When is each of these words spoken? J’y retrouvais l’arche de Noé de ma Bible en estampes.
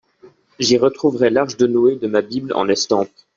J’y 0.59 0.79
retrouvais 0.79 1.29
l’arche 1.29 1.57
de 1.57 1.67
Noé 1.67 1.95
de 1.95 2.07
ma 2.07 2.23
Bible 2.23 2.53
en 2.55 2.67
estampes. 2.69 3.07